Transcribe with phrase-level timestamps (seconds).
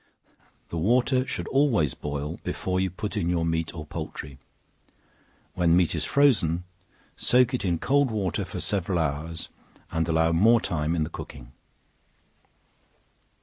[0.69, 4.39] The water should always boil before you put in your meat or poultry.
[5.53, 6.63] When meat is frozen,
[7.15, 9.49] soak it in cold water for several hours,
[9.91, 11.51] and allow more time in the cooking.